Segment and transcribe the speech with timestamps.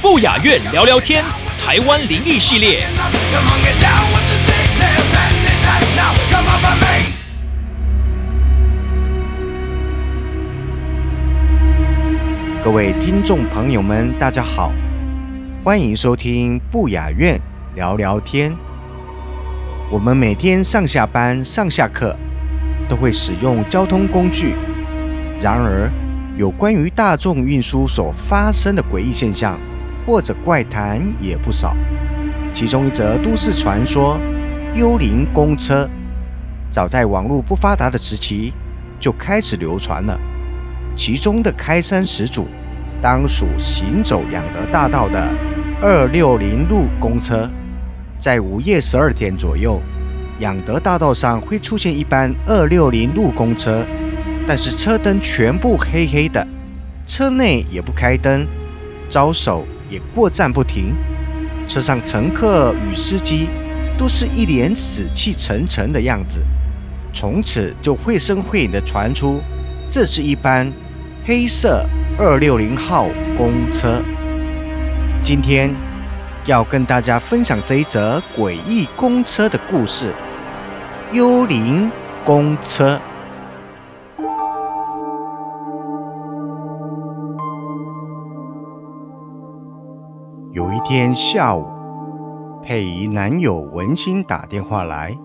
[0.00, 1.24] 不雅院聊聊天，
[1.58, 2.86] 台湾灵异系列。
[12.62, 14.72] 各位听众朋友们，大家好，
[15.64, 17.40] 欢迎收听不雅院
[17.74, 18.54] 聊聊天。
[19.90, 22.16] 我们每天上下班、上下课
[22.88, 24.54] 都会使用交通工具，
[25.40, 25.90] 然而
[26.36, 29.56] 有关于大众运输所发生的诡异现象
[30.04, 31.76] 或者怪谈也不少。
[32.52, 34.18] 其中一则都市传说——
[34.74, 35.88] 幽灵公车，
[36.72, 38.52] 早在网络不发达的时期
[38.98, 40.18] 就开始流传了。
[40.96, 42.48] 其中的开山始祖，
[43.00, 45.32] 当属行走养德大道的
[45.80, 47.48] 二六零路公车。
[48.18, 49.80] 在午夜十二点左右，
[50.40, 53.84] 养德大道上会出现一班二六零路公车，
[54.46, 56.46] 但是车灯全部黑黑的，
[57.06, 58.46] 车内也不开灯，
[59.08, 60.94] 招手也过站不停。
[61.66, 63.48] 车上乘客与司机
[63.96, 66.44] 都是一脸死气沉沉的样子，
[67.12, 69.40] 从此就绘声绘影地传出，
[69.88, 70.70] 这是一班
[71.24, 71.86] 黑色
[72.18, 73.08] 二六零号
[73.38, 74.02] 公车。
[75.22, 75.74] 今天
[76.44, 80.14] 要跟大家分享这一则诡异公车的故事——
[81.12, 81.90] 幽灵
[82.26, 83.00] 公车。
[90.86, 91.64] 天下午，
[92.62, 95.16] 佩仪男友文心打电话来，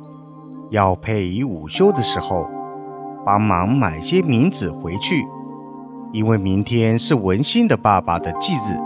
[0.70, 2.50] 要佩仪午休的时候
[3.26, 5.22] 帮忙买些冥纸回去，
[6.14, 8.80] 因为明天是文心的爸爸的忌日。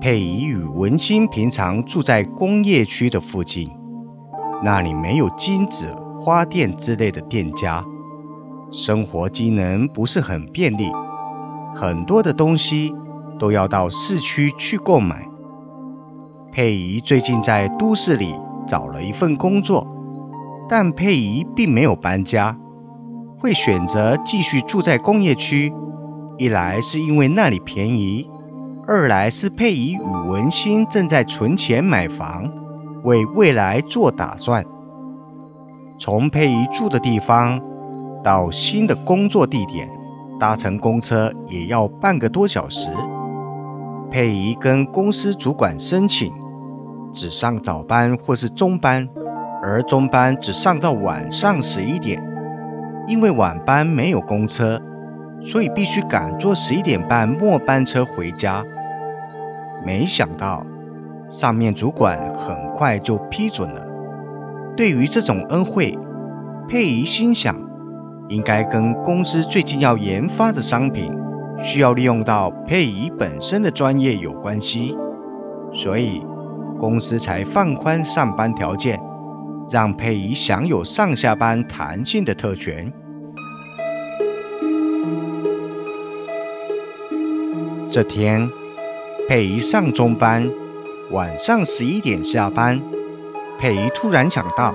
[0.00, 3.70] 佩仪与文心平常住在工业区的附近，
[4.64, 7.84] 那里没有金子、花店之类的店家，
[8.72, 10.90] 生活机能不是很便利，
[11.74, 12.94] 很多的东西
[13.38, 15.26] 都要到市区去购买。
[16.52, 18.34] 佩仪最近在都市里
[18.66, 19.86] 找了一份工作，
[20.68, 22.56] 但佩仪并没有搬家，
[23.38, 25.72] 会选择继续住在工业区。
[26.38, 28.28] 一来是因为那里便宜，
[28.86, 32.50] 二来是佩仪与文心正在存钱买房，
[33.04, 34.64] 为未来做打算。
[35.98, 37.60] 从佩仪住的地方
[38.22, 39.88] 到新的工作地点，
[40.38, 42.90] 搭乘公车也要半个多小时。
[44.16, 46.32] 佩仪跟公司主管申请，
[47.12, 49.06] 只上早班或是中班，
[49.62, 52.26] 而中班只上到晚上十一点。
[53.06, 54.80] 因为晚班没有公车，
[55.44, 58.64] 所以必须赶坐十一点半末班车回家。
[59.84, 60.64] 没想到，
[61.30, 63.86] 上面主管很快就批准了。
[64.74, 65.94] 对于这种恩惠，
[66.66, 67.54] 佩仪心想，
[68.30, 71.12] 应该跟公司最近要研发的商品
[71.64, 74.96] 需要利用到佩仪本身的专业有关系，
[75.74, 76.22] 所以
[76.78, 79.00] 公司才放宽上班条件，
[79.70, 82.92] 让佩仪享有上下班弹性的特权。
[87.90, 88.48] 这天，
[89.28, 90.48] 佩仪上中班，
[91.10, 92.80] 晚上十一点下班。
[93.58, 94.74] 佩仪突然想到，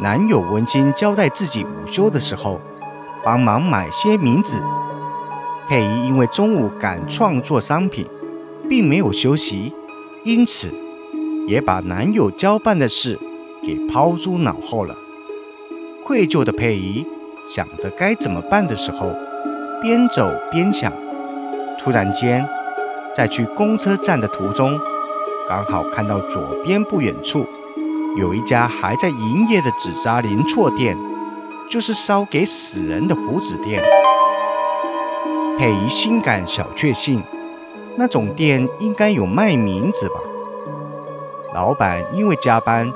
[0.00, 2.60] 男友文心交代自己午休的时候
[3.24, 4.60] 帮忙买些冥纸。
[5.66, 8.06] 佩仪因为中午赶创作商品，
[8.68, 9.72] 并没有休息，
[10.22, 10.72] 因此
[11.46, 13.18] 也把男友交办的事
[13.62, 14.94] 给抛诸脑后了。
[16.04, 17.06] 愧疚的佩仪
[17.48, 19.14] 想着该怎么办的时候，
[19.80, 20.92] 边走边想。
[21.80, 22.46] 突然间，
[23.16, 24.78] 在去公车站的途中，
[25.48, 27.46] 刚好看到左边不远处
[28.18, 30.94] 有一家还在营业的纸扎零错店，
[31.70, 33.82] 就是烧给死人的胡子店。
[35.56, 37.22] 佩仪心感小确幸，
[37.96, 40.14] 那种店应该有卖冥纸吧？
[41.54, 42.92] 老板因为加班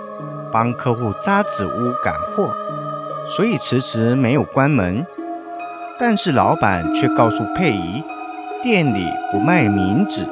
[0.53, 2.53] 帮客户扎纸屋赶货，
[3.29, 5.07] 所以迟迟没有关门。
[6.01, 8.03] 但是老板却告诉佩仪，
[8.63, 10.27] 店里不卖冥纸，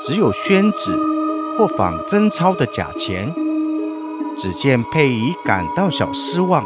[0.00, 0.96] 只有宣纸
[1.56, 3.32] 或仿真钞的假钱。
[4.36, 6.64] 只见佩仪感到小失望，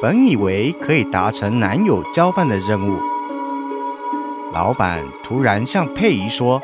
[0.00, 3.00] 本以为可以达成男友交办的任务。
[4.56, 6.62] 老板突然向佩仪说：“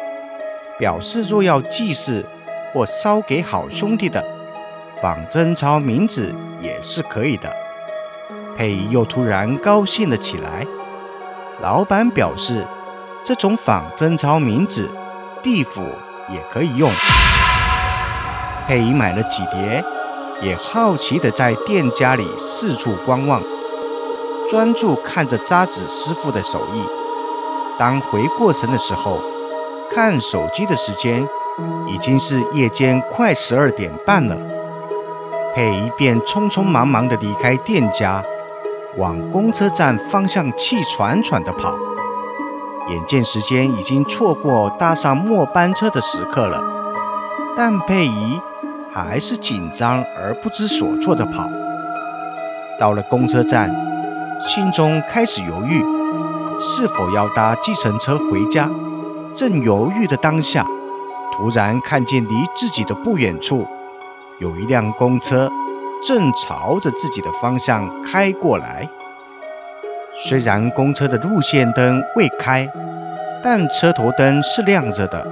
[0.80, 2.24] 表示若要祭祀
[2.72, 4.24] 或烧给好兄弟的，
[5.02, 7.54] 仿真钞冥纸也是可以的。”
[8.56, 10.66] 佩仪又突然高兴了起来。
[11.60, 12.66] 老板表示，
[13.26, 14.88] 这种仿真钞冥纸，
[15.42, 15.82] 地府
[16.30, 16.90] 也可以用。
[18.66, 19.84] 佩仪买了几叠。
[20.40, 23.40] 也好奇地在店家里四处观望，
[24.50, 26.82] 专注看着扎纸师傅的手艺。
[27.82, 29.20] 当回过神的时候，
[29.92, 31.28] 看手机的时间
[31.88, 34.36] 已经是夜间快十二点半了。
[35.52, 38.22] 佩仪便匆匆忙忙地离开店家，
[38.96, 41.76] 往公车站方向气喘喘地跑。
[42.88, 46.62] 眼见时间已经错过搭上末班车的时刻了，
[47.56, 48.40] 但佩仪。
[48.94, 51.48] 还是紧张而不知所措地跑。
[52.78, 53.74] 到了公车站，
[54.46, 55.82] 心中开始犹豫，
[56.64, 58.70] 是否要搭计程车回家。
[59.34, 60.64] 正犹豫的当下，
[61.32, 63.66] 突然看见离自己的不远处，
[64.38, 65.50] 有一辆公车
[66.04, 68.88] 正朝着自己的方向开过来。
[70.22, 72.70] 虽然公车的路线灯未开，
[73.42, 75.26] 但车头灯是亮着的，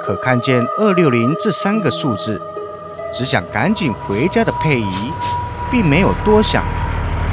[0.00, 2.40] 可看见二六零这三个数字。
[3.12, 5.12] 只想赶紧回家的佩仪，
[5.72, 6.62] 并没有多想，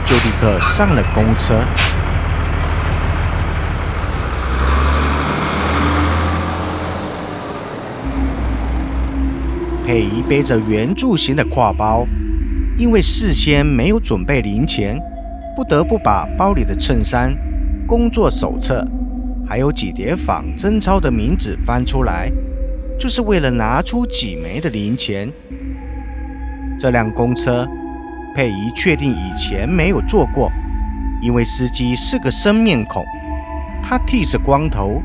[0.07, 1.59] 就立刻上了公车。
[9.89, 12.05] 佩仪背着圆柱形的挎包，
[12.77, 14.95] 因为事先没有准备零钱，
[15.55, 17.35] 不得不把包里的衬衫、
[17.87, 18.87] 工作手册，
[19.47, 22.31] 还有几叠仿真钞的名纸翻出来，
[22.99, 25.27] 就是为了拿出几枚的零钱。
[26.79, 27.67] 这辆公车，
[28.35, 30.51] 佩仪确定以前没有坐过，
[31.19, 33.03] 因为司机是个生面孔。
[33.81, 35.01] 他剃着光头，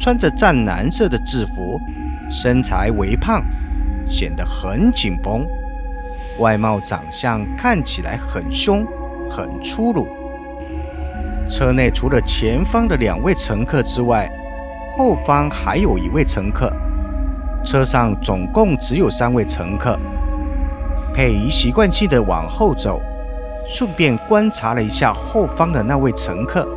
[0.00, 1.80] 穿着湛蓝色的制服，
[2.28, 3.40] 身材微胖，
[4.06, 5.46] 显得很紧绷。
[6.38, 8.86] 外貌长相看起来很凶，
[9.30, 10.06] 很粗鲁。
[11.48, 14.30] 车内除了前方的两位乘客之外，
[14.96, 16.72] 后方还有一位乘客。
[17.64, 19.98] 车上总共只有三位乘客。
[21.14, 23.00] 佩仪习惯性的往后走，
[23.68, 26.68] 顺便观察了一下后方的那位乘客。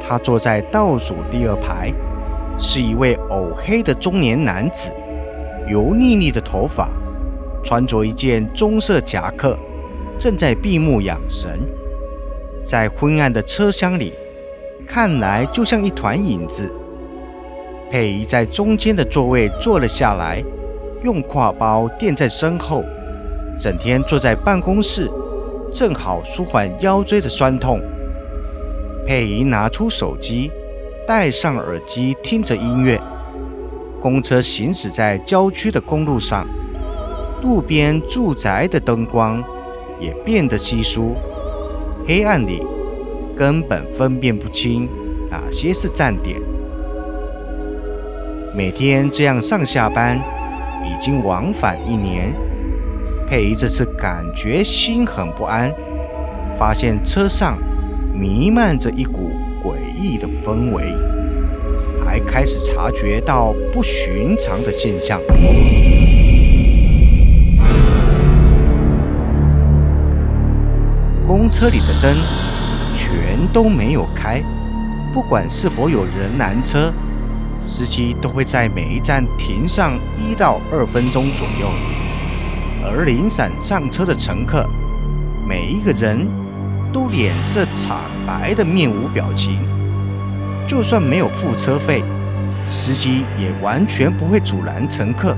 [0.00, 1.92] 他坐在倒数第二排，
[2.58, 4.92] 是一位黝黑的中年男子，
[5.68, 6.90] 油腻腻的头发，
[7.64, 9.58] 穿着一件棕色夹克，
[10.18, 11.60] 正在闭目养神。
[12.64, 14.12] 在昏暗的车厢里，
[14.86, 16.72] 看来就像一团影子。
[17.90, 20.42] 佩仪在中间的座位坐了下来，
[21.02, 22.84] 用挎包垫在身后。
[23.60, 25.10] 整天坐在办公室，
[25.70, 27.80] 正好舒缓腰椎的酸痛。
[29.06, 30.50] 佩仪拿出手机，
[31.06, 32.98] 戴上耳机，听着音乐。
[34.02, 36.44] 公车行驶在郊区的公路上，
[37.40, 39.40] 路边住宅的灯光
[40.00, 41.14] 也变得稀疏，
[42.08, 42.60] 黑暗里
[43.36, 44.88] 根本分辨不清
[45.30, 46.40] 哪些是站点。
[48.56, 50.18] 每天这样上下班，
[50.84, 52.32] 已经往返一年。
[53.28, 55.72] 佩仪这次感觉心很不安，
[56.58, 57.56] 发现车上
[58.12, 59.30] 弥漫着一股
[59.64, 60.92] 诡异的氛围，
[62.12, 65.18] 还开始察觉到不寻常的现象。
[71.26, 72.14] 公车里的灯
[72.94, 74.42] 全都没有开，
[75.14, 76.92] 不管是否有人拦车，
[77.58, 81.66] 司机都会在每一站停上一到二分钟左右。
[82.84, 84.68] 而零散上车的乘客，
[85.48, 86.28] 每一个人
[86.92, 89.71] 都脸色惨白的面无表情。
[90.66, 92.02] 就算没有付车费，
[92.68, 95.36] 司机也完全不会阻拦乘客，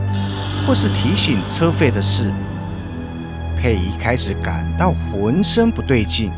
[0.67, 2.33] 或是提醒车费的事。
[3.61, 6.31] 佩仪开始感到浑身不对劲。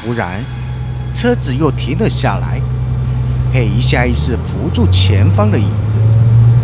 [0.00, 0.42] 突然，
[1.14, 2.60] 车子又停了下来。
[3.52, 5.98] 佩仪下意识扶住前方的椅子，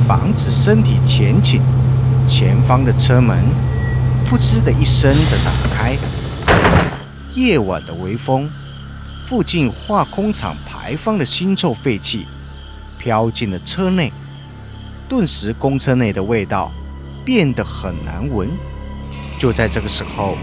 [0.06, 1.60] 防止身体前倾。
[2.26, 3.36] 前方的车门
[4.28, 5.96] “噗嗤”的一声的打开，
[7.34, 8.48] 夜晚的微风，
[9.28, 12.26] 附近化工厂排放的腥臭废气
[12.98, 14.10] 飘进了车内，
[15.06, 16.72] 顿时公车内的味道
[17.26, 18.48] 变得很难闻。
[19.38, 20.38] 就在这个时候，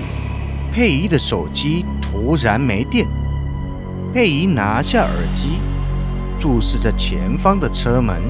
[0.71, 3.07] 佩仪的手机突然没电，
[4.13, 5.53] 佩仪拿下耳机，
[6.39, 8.21] 注视着前方的车门。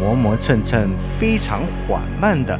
[0.00, 0.88] 磨磨蹭蹭、
[1.18, 2.58] 非常缓慢的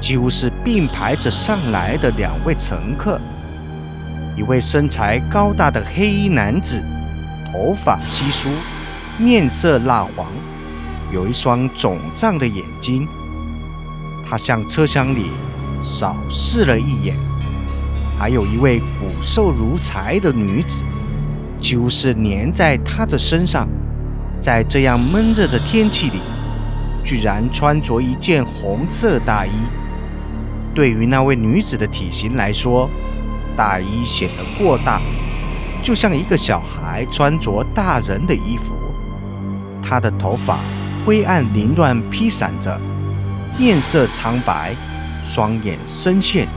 [0.00, 3.20] 几乎是并排着上来的两位乘客，
[4.36, 6.82] 一位身材高大的黑衣男子，
[7.52, 8.48] 头发稀疏，
[9.18, 10.26] 面色蜡黄，
[11.12, 13.06] 有一双肿胀的眼睛。
[14.28, 15.26] 他向车厢里
[15.84, 17.16] 扫视了一眼，
[18.18, 20.82] 还有一位骨瘦如柴的女子，
[21.60, 23.68] 几乎是粘在他的身上。
[24.40, 26.20] 在这样闷热的天气里，
[27.02, 29.50] 居然穿着一件红色大衣。
[30.74, 32.90] 对于那位女子的体型来说，
[33.56, 35.00] 大衣显得过大，
[35.82, 38.74] 就像一个小孩穿着大人的衣服。
[39.82, 40.58] 他的头发
[41.04, 42.80] 灰暗凌乱披散着，
[43.58, 44.74] 面色苍白，
[45.26, 46.48] 双眼深陷，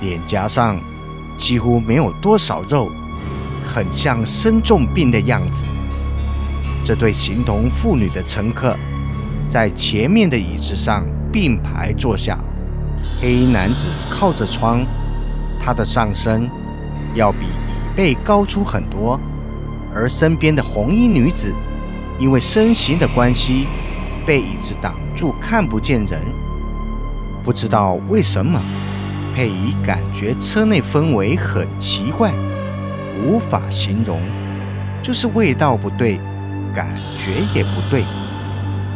[0.00, 0.80] 脸颊上
[1.36, 2.90] 几乎没有多少肉，
[3.64, 5.64] 很像生重病的样子。
[6.84, 8.76] 这对形同妇女的乘客，
[9.48, 12.38] 在前面的椅子上并排坐下。
[13.20, 14.86] 黑衣男子靠着窗，
[15.64, 16.50] 他的上身
[17.14, 19.18] 要比椅背高出很多，
[19.94, 21.54] 而身边的红衣女子
[22.18, 23.66] 因为身形的关系，
[24.26, 26.20] 被椅子挡住，看不见人。
[27.42, 28.60] 不知道为什么，
[29.34, 32.32] 佩仪感觉车内氛围很奇怪，
[33.24, 34.20] 无法形容，
[35.02, 36.20] 就是味道不对。
[36.74, 38.02] 感觉也不对，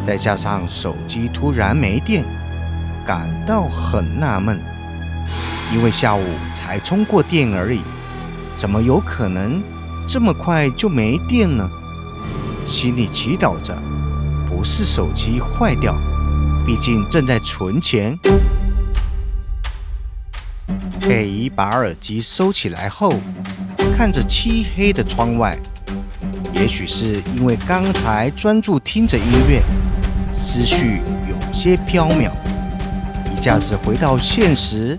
[0.02, 2.24] 再加上手机突然没电，
[3.06, 4.58] 感到很纳闷。
[5.72, 6.22] 因为下午
[6.54, 7.80] 才充过电而已，
[8.56, 9.62] 怎么有可能
[10.08, 11.68] 这么快就没电呢？
[12.66, 13.76] 心里祈祷着，
[14.48, 15.94] 不是手机坏掉，
[16.66, 18.18] 毕竟正在存钱。
[21.00, 23.12] 佩仪把耳机收起来后，
[23.96, 25.58] 看着漆黑的窗外。
[26.52, 29.62] 也许是因为刚才专注听着音乐，
[30.32, 32.30] 思绪有些飘渺，
[33.32, 34.98] 一下子回到现实。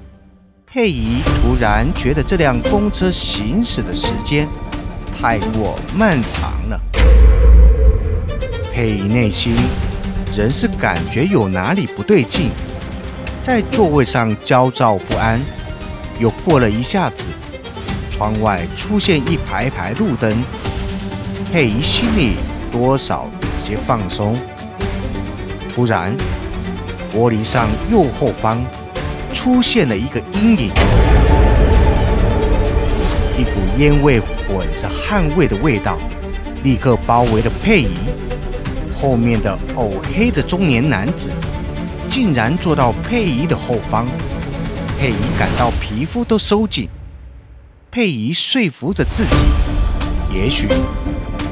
[0.71, 4.47] 佩仪突然觉得这辆公车行驶的时间
[5.19, 6.79] 太过漫长了。
[8.71, 9.55] 佩仪内心
[10.37, 12.51] 仍是感觉有哪里不对劲，
[13.41, 15.41] 在座位上焦躁不安。
[16.19, 17.23] 又过了一下子，
[18.11, 20.43] 窗外出现一排排路灯。
[21.51, 22.35] 佩仪心里
[22.71, 24.39] 多少有些放松。
[25.73, 26.15] 突然，
[27.11, 28.63] 玻璃上右后方
[29.33, 30.71] 出现了一个阴影，
[33.37, 35.97] 一股烟味混着汗味的味道
[36.63, 37.91] 立刻包围了佩仪。
[38.93, 41.29] 后面的黝黑的中年男子
[42.09, 44.05] 竟然坐到佩仪的后方，
[44.99, 46.89] 佩仪感到皮肤都收紧。
[47.89, 49.35] 佩仪说服着自己，
[50.33, 50.67] 也许。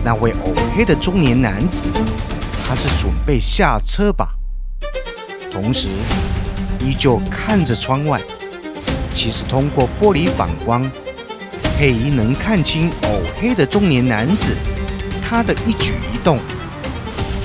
[0.03, 1.89] 那位黝黑的中年男子，
[2.65, 4.35] 他是准备下车吧？
[5.51, 5.87] 同时，
[6.79, 8.21] 依旧看着窗外。
[9.13, 10.89] 其实通过玻璃反光，
[11.77, 14.55] 佩仪能看清黝黑的中年男子
[15.21, 16.39] 他的一举一动。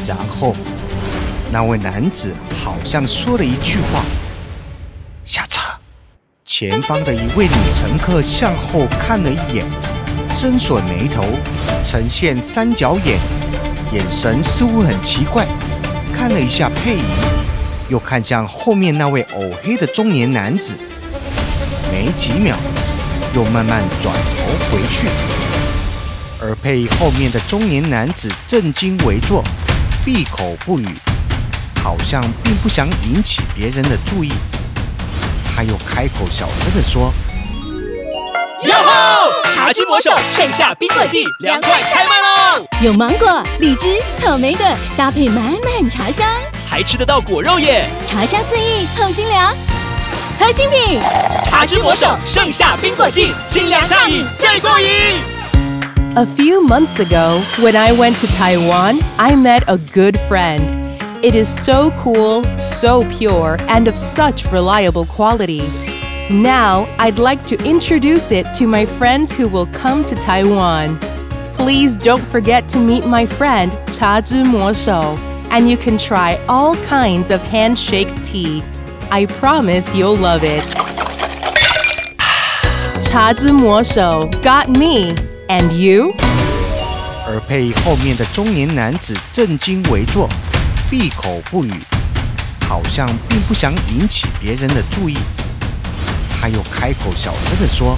[0.06, 0.54] 然后，
[1.52, 4.02] 那位男子好像说了一句话
[5.24, 5.72] ：“下车。”
[6.44, 9.64] 前方的一位女乘客向后看了一眼。
[10.34, 11.22] 深锁眉头，
[11.84, 13.18] 呈现三角眼，
[13.92, 15.46] 眼神似乎很奇怪，
[16.12, 17.02] 看了一下佩仪，
[17.92, 20.72] 又看向后面那位黝黑的中年男子，
[21.92, 22.56] 没几秒，
[23.34, 25.06] 又慢慢转头回去。
[26.40, 29.44] 而被后面的中年男子正襟危坐，
[30.06, 30.88] 闭口不语，
[31.84, 34.32] 好像并不想引起别人的注意。
[35.54, 37.12] 他又开口小声地说。
[38.64, 39.52] 哟吼！
[39.54, 42.66] 茶之魔手盛夏冰棍季凉快开卖喽！
[42.80, 44.64] 有芒果、荔枝、草莓的，
[44.96, 46.26] 搭配满满茶香，
[46.71, 47.85] 还吃得到果肉耶！
[48.07, 49.53] 茶香四溢，透心凉，
[50.39, 50.99] 喝新品。
[51.45, 54.87] 茶之魔手盛夏冰果季，清凉畅饮最过瘾。
[56.15, 60.61] A few months ago, when I went to Taiwan, I met a good friend.
[61.21, 65.63] It is so cool, so pure, and of such reliable quality.
[66.29, 70.99] Now, I'd like to introduce it to my friends who will come to Taiwan.
[71.53, 75.17] Please don't forget to meet my friend Cha Zhi Mo Shou,
[75.51, 78.63] and you can try all kinds of handshake tea.
[79.09, 80.63] I promise you'll love it.
[83.01, 85.15] Cha Zhi Mo Shou got me,
[85.47, 86.13] and you?
[87.25, 90.27] 而配后面的中年男子正襟危坐，
[90.89, 91.71] 闭口不语，
[92.67, 95.17] 好像并不想引起别人的注意。
[96.39, 97.97] 他又开口小声的说：“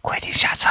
[0.00, 0.68] 快点下车。”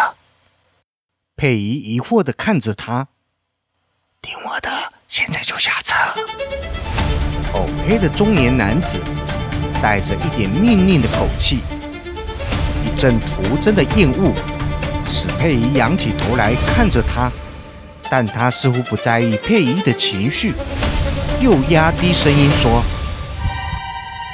[1.35, 5.94] 佩仪疑惑的看着他：“听我的， 现在就下车。”
[7.54, 8.98] 黝黑的中年男子
[9.80, 11.62] 带着一点命令的口气。
[12.84, 14.34] 一阵徒增的厌恶
[15.08, 17.30] 使佩仪仰起头来看着他，
[18.10, 20.52] 但他似乎不在意佩仪的情绪，
[21.40, 22.82] 又压低声音说：“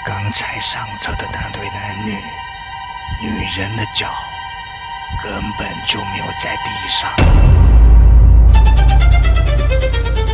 [0.06, 2.16] 刚才上车的那对男女，
[3.22, 4.06] 女人的脚
[5.22, 7.10] 根本就没有在地上。”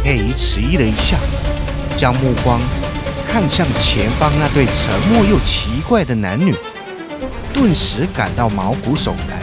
[0.06, 1.16] 佩仪迟疑了一下，
[1.96, 2.60] 将目光
[3.26, 6.54] 看向前方那对沉默又奇怪的男女，
[7.52, 9.40] 顿时感到毛骨悚然。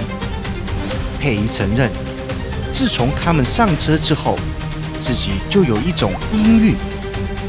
[1.19, 1.91] 佩仪承认，
[2.71, 4.39] 自从他们上车之后，
[5.01, 6.75] 自己就有一种阴郁、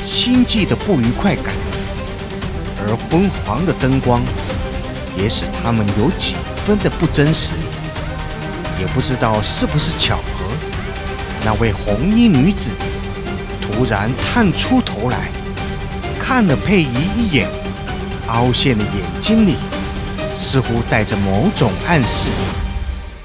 [0.03, 1.55] 心悸的不愉快感，
[2.81, 4.21] 而昏黄的灯光
[5.17, 6.35] 也使他们有几
[6.67, 7.53] 分的不真实。
[8.81, 10.45] 也不知道是不是巧合，
[11.45, 12.73] 那位红衣女子。
[13.77, 15.29] 突然探出头来，
[16.21, 17.51] 看了佩仪一眼，
[18.29, 19.57] 凹陷的眼睛里
[20.33, 22.29] 似乎带着某种暗示。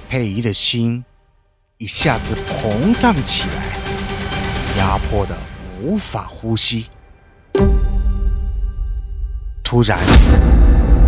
[0.10, 1.06] 佩仪的心
[1.78, 5.38] 一下子膨胀起来，压迫的
[5.84, 6.88] 无法呼吸。
[9.64, 10.00] 突然，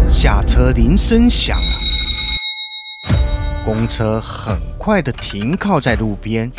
[0.08, 3.16] 下车铃声响了，
[3.66, 6.52] 公车很快的停靠在路边。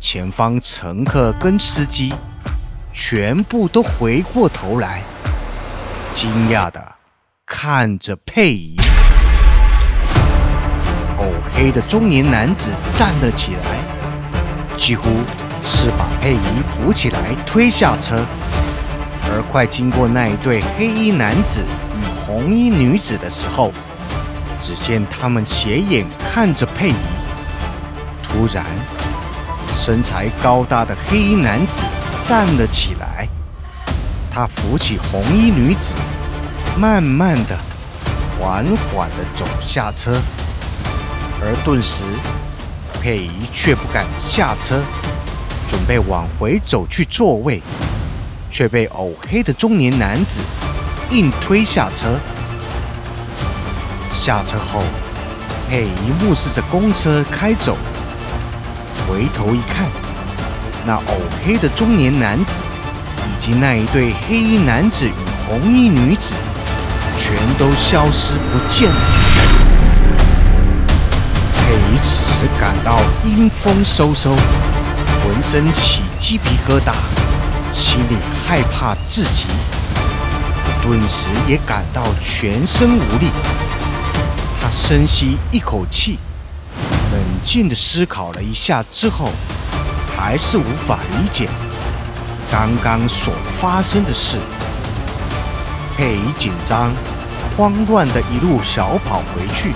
[0.00, 2.14] 前方乘客跟司机
[2.90, 5.02] 全部都回过头来，
[6.14, 6.82] 惊讶的
[7.44, 8.76] 看着佩仪。
[11.18, 15.10] 黝黑的中年男子站了起来，几乎
[15.66, 18.24] 是把佩仪扶起来推下车。
[19.32, 23.70] 而快经过那一对黑衣男子与红衣女子的时候，
[24.62, 26.94] 只见他们斜眼看着佩仪，
[28.24, 28.64] 突然。
[29.74, 31.80] 身材高大的黑衣男子
[32.24, 33.26] 站了起来，
[34.30, 35.94] 他扶起红衣女子，
[36.76, 37.58] 慢慢的、
[38.38, 40.20] 缓缓的走下车，
[41.40, 42.04] 而顿时，
[43.00, 44.82] 佩仪却不敢下车，
[45.68, 47.62] 准备往回走去座位，
[48.50, 50.40] 却被黝黑的中年男子
[51.10, 52.18] 硬推下车。
[54.12, 54.82] 下车后，
[55.68, 57.76] 佩仪目视着公车开走。
[59.10, 59.90] 回头一看，
[60.86, 62.62] 那黝黑的中年男子，
[63.26, 65.12] 以及那一对黑衣男子与
[65.44, 66.32] 红衣女子，
[67.18, 68.94] 全都消失不见了。
[71.56, 74.28] 佩仪此时感到阴风嗖嗖，
[75.24, 76.92] 浑身起鸡皮疙瘩，
[77.72, 79.48] 心里害怕至极，
[80.84, 83.26] 顿时也感到全身无力。
[84.62, 86.20] 他深吸一口气。
[87.42, 89.30] 静的思考了一下之后，
[90.16, 91.48] 还是无法理解
[92.50, 94.38] 刚刚所发生的事。
[95.96, 96.92] 佩仪紧张、
[97.56, 99.72] 慌乱的一路小跑回去，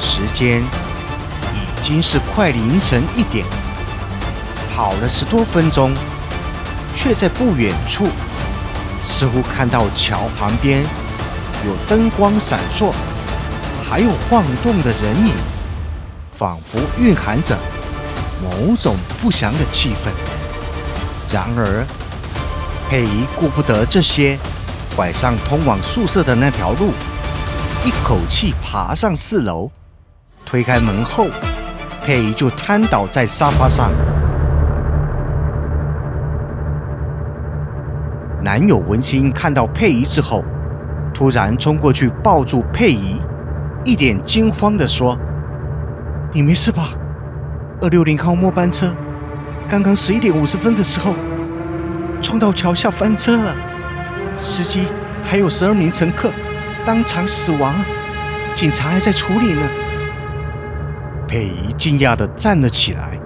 [0.00, 3.44] 时间已经是快凌晨一点。
[4.74, 5.92] 跑了十多分钟，
[6.96, 8.08] 却在不远处，
[9.00, 10.82] 似乎看到桥旁边
[11.64, 12.92] 有灯光闪烁，
[13.88, 15.32] 还有晃动的人影。
[16.44, 17.56] 仿佛蕴含着
[18.42, 20.12] 某种不祥的气氛。
[21.32, 21.82] 然而，
[22.86, 24.38] 佩仪顾不得这些，
[24.94, 26.90] 拐上通往宿舍的那条路，
[27.86, 29.70] 一口气爬上四楼。
[30.44, 31.28] 推开门后，
[32.02, 33.90] 佩仪就瘫倒在沙发上。
[38.42, 40.44] 男友文心看到佩仪之后，
[41.14, 43.18] 突然冲过去抱住佩仪，
[43.82, 45.18] 一脸惊慌地说。
[46.36, 46.88] 你没事吧？
[47.80, 48.92] 二六零号末班车
[49.68, 51.14] 刚刚十一点五十分的时候
[52.20, 53.56] 冲到桥下翻车了，
[54.36, 54.88] 司机
[55.22, 56.32] 还有十二名乘客
[56.84, 57.72] 当场死亡，
[58.52, 59.62] 警察还在处理呢。
[61.28, 63.16] 佩仪惊讶地站了起来，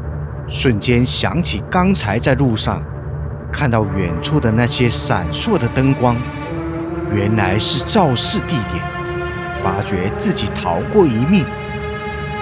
[0.46, 2.82] 瞬间想起刚才在路上
[3.50, 6.14] 看到远处的那些闪烁的灯光，
[7.10, 8.84] 原来是肇事地点，
[9.64, 11.42] 发觉自己逃过一命。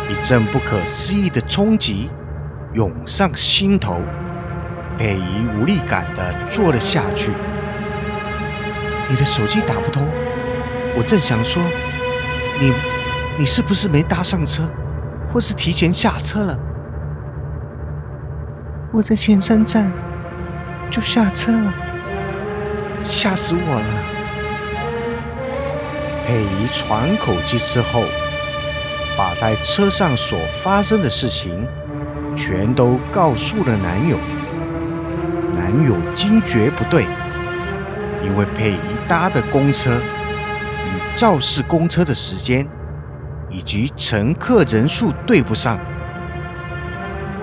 [0.08, 2.08] 一阵不可思议的冲击
[2.72, 4.00] 涌上心头，
[4.96, 7.32] 佩仪无力感的坐了下去。
[9.08, 10.06] 你的手机打不通，
[10.96, 11.60] 我正想说，
[12.60, 12.72] 你，
[13.36, 14.68] 你是不是没搭上车，
[15.32, 16.56] 或是提前下车了？
[18.92, 19.90] 我在前三站
[20.88, 21.74] 就下车了，
[23.02, 23.86] 吓死我了。
[26.24, 28.04] 佩仪喘口气之后。
[29.16, 31.66] 把在车上所发生的事情
[32.36, 34.18] 全都告诉了男友。
[35.54, 37.06] 男友惊觉不对，
[38.22, 42.66] 因为佩仪搭的公车与肇事公车的时间
[43.50, 45.80] 以及乘客人数对不上。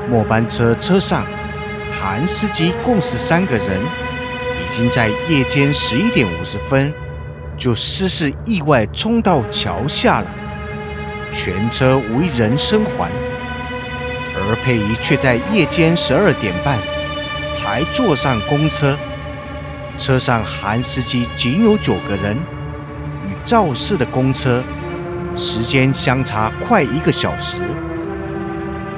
[0.09, 1.25] 末班车车上
[1.99, 6.93] 韩司机共十三个人，已经在夜间十一点五十分
[7.57, 10.27] 就失事意外冲到桥下了，
[11.33, 13.09] 全车无一人生还。
[14.35, 16.77] 而佩仪却在夜间十二点半
[17.53, 18.97] 才坐上公车，
[19.97, 22.35] 车上含司机仅有九个人，
[23.25, 24.63] 与肇事的公车
[25.35, 27.59] 时间相差快一个小时。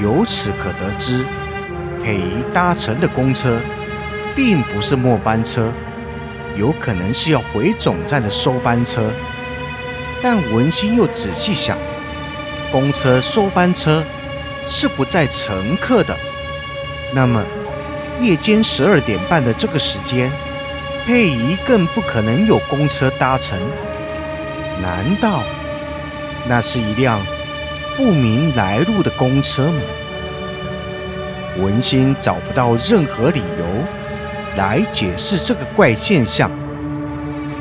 [0.02, 1.26] 由此可得知，
[2.04, 3.60] 佩仪搭乘的公车
[4.36, 5.72] 并不是末班车，
[6.58, 9.12] 有可能是要回总站的收班车。
[10.22, 11.78] 但文心又仔细想，
[12.76, 14.04] 公车收班车
[14.68, 16.14] 是不载乘客的，
[17.14, 17.42] 那么
[18.20, 20.30] 夜间十二点半的这个时间，
[21.06, 23.58] 佩仪更不可能有公车搭乘。
[24.82, 25.42] 难道
[26.50, 27.22] 那是一辆？
[27.96, 29.80] 不明来路的公车吗？
[31.60, 33.66] 文心找不到任何理由
[34.58, 36.52] 来解释这个怪现象，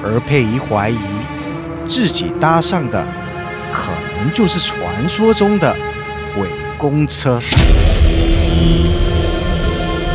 [0.03, 0.99] 而佩仪怀疑
[1.89, 3.07] 自己搭上的
[3.73, 5.77] 可能就是传说中的
[6.35, 7.41] 鬼公车。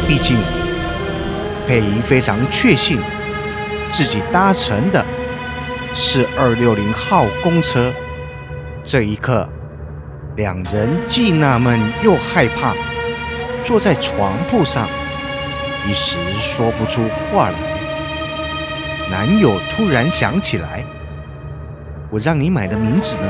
[0.07, 0.37] 毕竟，
[1.67, 2.99] 佩仪非常确信
[3.91, 5.05] 自己搭乘的
[5.95, 7.93] 是二六零号公车。
[8.83, 9.47] 这一刻。
[10.35, 12.73] 两人既纳闷又害怕，
[13.61, 14.87] 坐在床铺上，
[15.85, 17.55] 一时说不出话来。
[19.11, 20.85] 男友突然想起来
[22.09, 23.23] ：“我让你买的名纸呢？”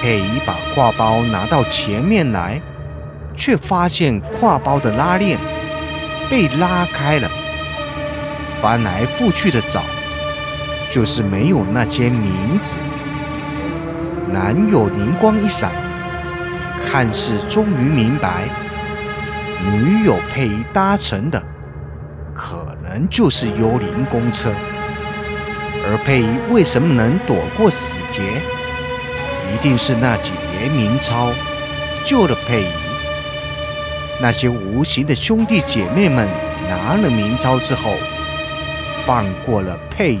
[0.00, 2.60] 佩仪把挎包拿到前面来，
[3.36, 5.38] 却发现挎包的拉链
[6.30, 7.28] 被拉开了，
[8.62, 9.82] 翻来覆去的找，
[10.90, 12.78] 就是没有那些名字。
[14.32, 15.70] 男友灵光一闪，
[16.82, 18.48] 看似终于明白，
[19.70, 21.42] 女友佩仪搭乘的
[22.34, 24.50] 可能就是幽灵公车，
[25.84, 28.22] 而佩仪为什么能躲过死劫？
[29.52, 31.28] 一定是那几叠明钞
[32.04, 32.66] 救了佩仪。
[34.20, 36.28] 那些无形的兄弟姐妹们
[36.68, 37.90] 拿了明钞之后，
[39.06, 40.20] 放过了佩仪，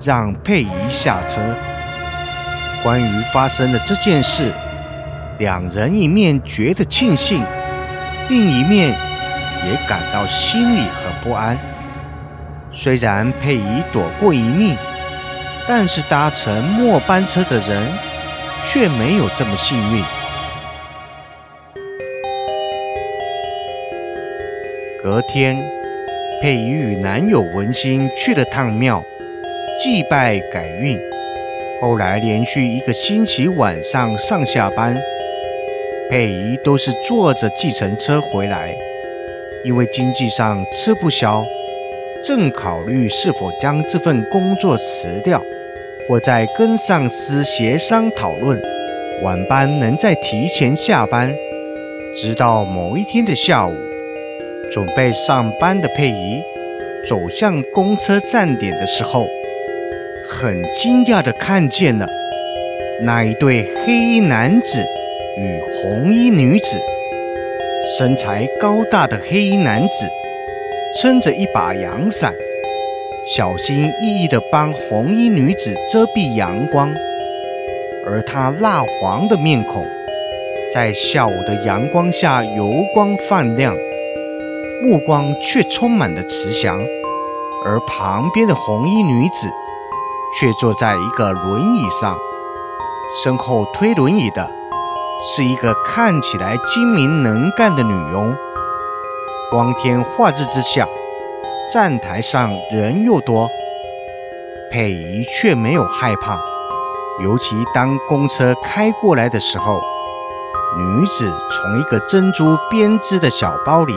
[0.00, 1.40] 让佩仪下车。
[2.82, 4.52] 关于发生的这件事，
[5.38, 7.44] 两人一面觉得庆幸，
[8.28, 11.58] 另一面也感到心里很不安。
[12.72, 14.76] 虽然佩仪躲过一命，
[15.66, 17.92] 但是搭乘末班车的人
[18.64, 20.02] 却没有这么幸运。
[25.02, 25.56] 隔天，
[26.42, 29.02] 佩仪与男友文心去了趟庙，
[29.82, 30.98] 祭拜改运。
[31.80, 34.94] 后来连续一个星期晚上上下班，
[36.10, 38.76] 佩仪都是坐着计程车回来，
[39.64, 41.42] 因为经济上吃不消，
[42.22, 45.42] 正考虑是否将这份工作辞掉，
[46.10, 48.60] 或在跟上司协商讨论
[49.22, 51.32] 晚班能再提前下班。
[52.16, 53.72] 直到某一天的下午，
[54.72, 56.42] 准备上班的佩仪
[57.08, 59.28] 走向公车站点的时候。
[60.28, 62.08] 很惊讶地看见了
[63.04, 64.84] 那一对黑衣男子
[65.38, 66.80] 与红衣女子。
[67.96, 70.08] 身材高大的黑衣男子
[71.00, 72.34] 撑着一把阳伞，
[73.36, 76.92] 小心翼翼地帮红衣女子遮蔽阳光，
[78.04, 79.86] 而他蜡黄的面孔
[80.74, 83.74] 在下午的阳光下油光泛亮，
[84.82, 86.80] 目光却充满了慈祥。
[87.64, 89.48] 而旁边的红衣女子。
[90.32, 92.16] 却坐在一个轮椅上，
[93.20, 94.48] 身后推轮椅的
[95.20, 98.32] 是一个看起来精明能干的女佣。
[99.50, 100.86] 光天化日之下，
[101.72, 103.48] 站台上人又多，
[104.72, 106.40] 佩仪却没有害怕。
[107.22, 109.80] 尤其当公车开过来的时候，
[110.76, 113.92] 女子从一个珍珠编织的小包里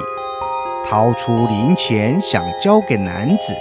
[0.86, 3.56] 掏出零钱，想交给男子，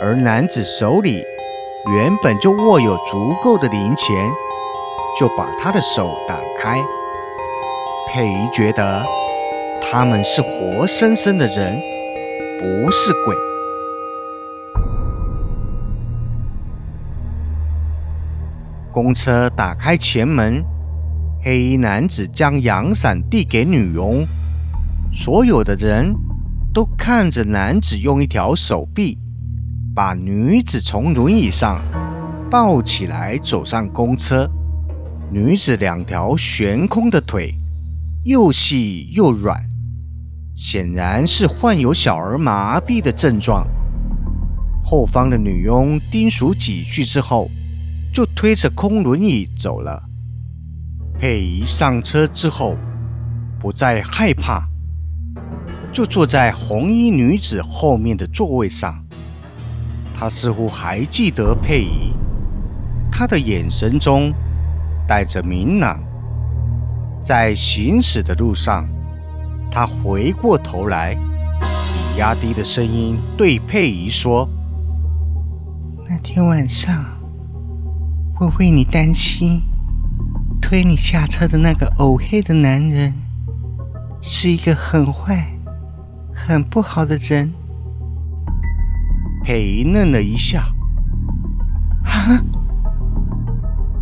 [0.00, 1.24] 而男子手里。
[1.86, 4.30] 原本就握有足够的零钱，
[5.20, 6.82] 就把他的手挡开。
[8.08, 9.04] 佩仪觉得
[9.82, 11.78] 他们是活生生的人，
[12.64, 13.36] 不是鬼。
[18.90, 20.64] 公车打开前门，
[21.42, 24.26] 黑衣男子将阳伞递给女佣，
[25.12, 26.14] 所有的人
[26.72, 29.18] 都看着男子用一条手臂
[29.94, 31.82] 把女子从轮椅上
[32.50, 34.48] 抱起来，走上公车。
[35.30, 37.54] 女子两条悬空的腿
[38.24, 39.62] 又细又软，
[40.54, 43.66] 显然是患有小儿麻痹的症状。
[44.82, 47.50] 后方的女佣叮嘱几句之后，
[48.12, 50.04] 就推着空轮椅走了。
[51.18, 52.76] 佩仪上车之后，
[53.58, 54.68] 不再害怕，
[55.92, 59.02] 就坐在红衣女子后面的座位上。
[60.16, 62.12] 他似乎还记得佩仪，
[63.10, 64.32] 她的眼神中
[65.08, 66.00] 带着明朗。
[67.22, 68.86] 在行驶的路上，
[69.74, 74.48] 他回过头来，以压低的声音对佩仪说
[76.08, 77.04] ：“那天晚上，
[78.38, 79.60] 我为你担心。”
[80.62, 83.12] 推你下车的那个黝黑的男人，
[84.20, 85.52] 是一个很坏、
[86.32, 87.52] 很不好的人。
[89.42, 90.68] 佩仪愣了一下，
[92.04, 92.40] 啊！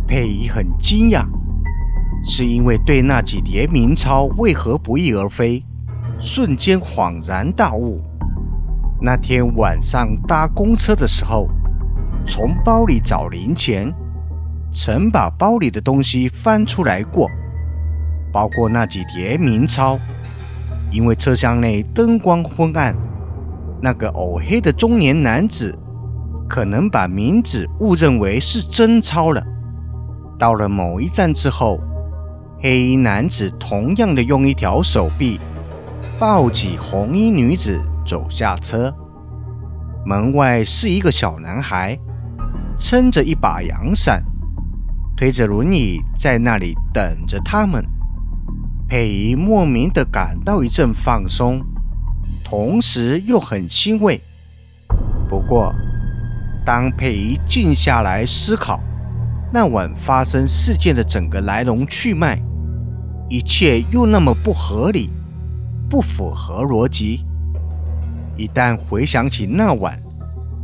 [0.07, 1.25] 佩仪很惊讶，
[2.25, 5.63] 是因为对那几叠冥钞为何不翼而飞，
[6.19, 8.01] 瞬间恍然大悟。
[9.01, 11.49] 那天晚上搭公车的时候，
[12.25, 13.93] 从包里找零钱。
[14.75, 17.29] 曾把包里的东西翻出来过，
[18.31, 19.99] 包括那几叠冥钞。
[20.89, 22.95] 因为车厢内灯光昏暗，
[23.79, 25.77] 那个黝黑的中年男子
[26.49, 29.43] 可能把冥纸误认为是真钞了。
[30.39, 31.79] 到了某一站之后，
[32.63, 35.37] 黑衣男子同样的用一条手臂
[36.17, 38.89] 抱起红衣女子走下车。
[40.05, 41.99] 门外是一个小男孩，
[42.77, 44.23] 撑着一把阳伞。
[45.17, 47.85] 推着轮椅在那里等着他们，
[48.87, 51.61] 佩仪莫名的感到一阵放松，
[52.45, 54.21] 同时又很欣慰。
[55.29, 55.75] 不过，
[56.65, 58.79] 当佩仪静下来思考
[59.51, 62.41] 那晚发生事件的整个来龙去脉，
[63.33, 65.09] 一切又那么不合理，
[65.89, 67.25] 不符合逻辑。
[68.37, 69.99] 一旦回想起那晚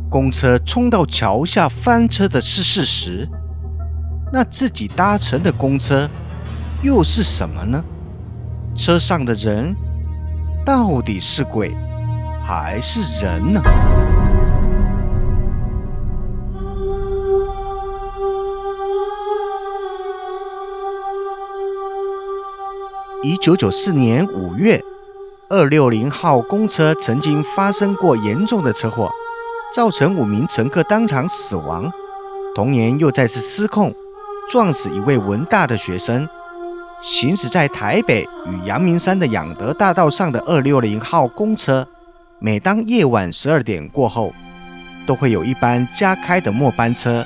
[0.08, 3.28] 公车冲到桥下翻车的是事实。
[4.32, 6.08] 那自己搭乘的公车
[6.80, 7.82] 又是什么呢？
[8.76, 9.74] 车上的人
[10.64, 11.74] 到底是鬼
[12.46, 13.60] 还是人呢？
[23.30, 24.82] 一九九四年五月，
[25.48, 29.08] 二六零号公车曾经发生过严重的车祸，
[29.72, 31.88] 造成五名乘客当场死亡。
[32.56, 33.94] 同年又再次失控。
[34.50, 36.28] 撞死一位文大的学生。
[37.02, 41.86] 行驶在台北与阳明山的养德大道上的二六零号公车，
[42.40, 44.34] 每当夜晚十二点过后，
[45.06, 47.24] 都会有一班加开的末班车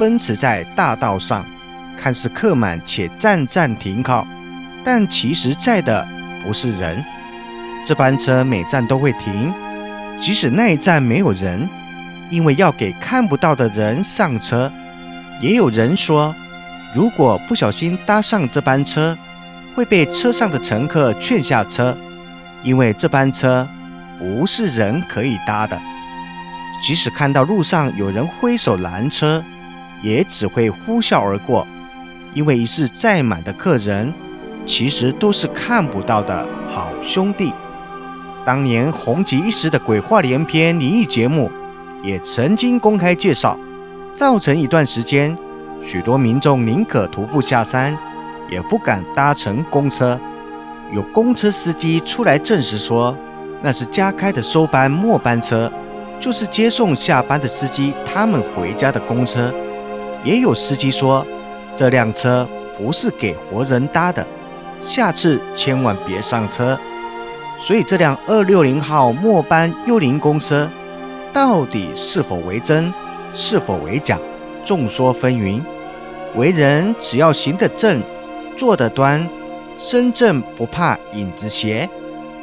[0.00, 1.46] 奔驰在大道上，
[1.96, 4.26] 看似客满且站站停靠，
[4.84, 6.06] 但其实载的
[6.44, 7.02] 不是人。
[7.86, 9.52] 这班车每站都会停，
[10.20, 11.68] 即使那一站没有人，
[12.30, 14.70] 因为要给看不到的人上车。
[15.40, 16.34] 也有人说。
[16.94, 19.18] 如果不小心搭上这班车，
[19.74, 21.98] 会被车上的乘客劝下车，
[22.62, 23.68] 因为这班车
[24.16, 25.76] 不是人可以搭的。
[26.80, 29.42] 即使看到路上有人挥手拦车，
[30.02, 31.66] 也只会呼啸而过，
[32.32, 34.14] 因为一次载满的客人
[34.66, 37.52] 其实都是看不到的好兄弟。
[38.44, 41.50] 当年红极一时的鬼话连篇灵异节目，
[42.02, 43.58] 也曾经公开介绍，
[44.14, 45.36] 造成一段时间。
[45.82, 47.96] 许多民众宁可徒步下山，
[48.50, 50.18] 也不敢搭乘公车。
[50.92, 53.16] 有公车司机出来证实说，
[53.62, 55.70] 那是加开的收班末班车，
[56.20, 59.52] 就是接送下班的司机他们回家的公车。
[60.22, 61.26] 也有司机说，
[61.74, 62.48] 这辆车
[62.78, 64.26] 不是给活人搭的，
[64.84, 66.78] 下次千万别上车。
[67.58, 70.70] 所以这辆二六零号末班幽灵公车，
[71.32, 72.92] 到底是否为真，
[73.32, 74.18] 是否为假，
[74.64, 75.62] 众说纷纭。
[76.36, 78.02] 为人只要行得正，
[78.56, 79.26] 坐得端，
[79.78, 81.88] 身正不怕影子斜，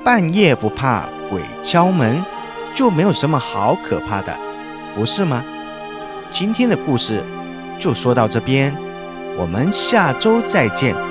[0.04, 2.24] 半夜不怕鬼敲门，
[2.74, 4.36] 就没有什么好可怕的，
[4.96, 5.44] 不是吗？
[6.32, 7.22] 今天的故事
[7.78, 8.74] 就说到这边，
[9.38, 11.11] 我们下周再见。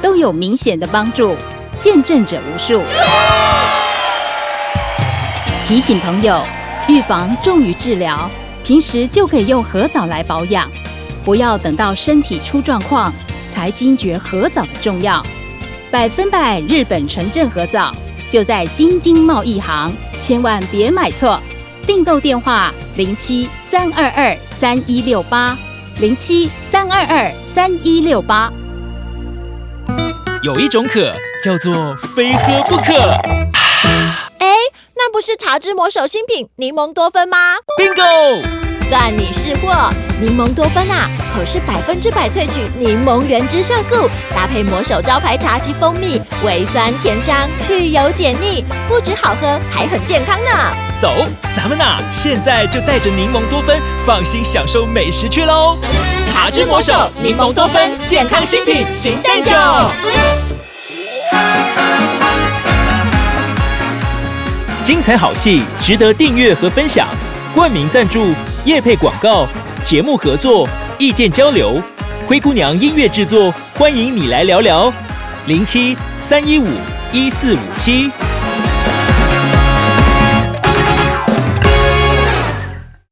[0.00, 1.36] 都有明显的帮助，
[1.80, 2.82] 见证者无数。
[5.66, 6.42] 提醒朋友，
[6.88, 8.30] 预防重于治疗，
[8.64, 10.70] 平时就可以用合枣来保养，
[11.24, 13.12] 不要等到身体出状况
[13.48, 15.24] 才惊觉合枣的重要。
[15.90, 17.90] 百分百日本纯正合枣
[18.30, 21.40] 就在京津贸易行，千万别买错。
[21.86, 25.56] 订购电话：零七三二二三一六八
[26.00, 28.52] 零七三二二三一六八。
[30.42, 32.94] 有一种渴叫做非喝不可。
[34.38, 34.54] 哎，
[34.94, 38.44] 那不是茶之魔手新品柠檬多酚吗？Bingo！
[38.88, 50.50] 算你识货，柠檬多酚啊，可是百分之百萃取柠檬原汁酵素，搭配魔手招牌茶及蜂蜜，微酸甜香，去油解腻，不止好喝，还很健康呢。
[51.00, 55.76] 走，咱们呐，现在就带着柠檬多酚，放心享受美食去喽。
[56.40, 59.50] 茶之魔手柠檬多酚健康新品新蛋酒，
[64.84, 67.08] 精彩好戏值得订阅和分享。
[67.52, 68.32] 冠名赞助、
[68.64, 69.48] 业配广告、
[69.84, 71.82] 节目合作、意见交流，
[72.24, 74.92] 灰姑娘音乐制作，欢迎你来聊聊。
[75.46, 76.68] 零七三一五
[77.12, 78.12] 一四五七。